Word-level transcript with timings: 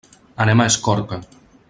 Anem 0.45 0.63
a 0.63 0.67
Escorca. 0.71 1.21